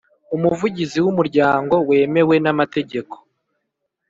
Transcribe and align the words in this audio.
Umuvugizi 0.35 0.97
w’umuryango 1.05 1.75
wemewe 1.89 2.35
n’amategeko 2.43 3.15